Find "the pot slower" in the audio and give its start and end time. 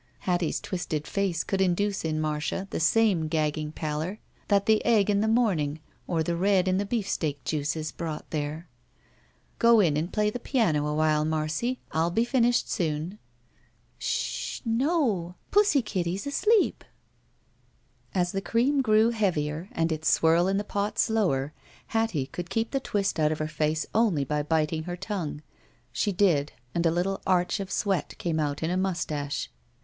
20.57-21.53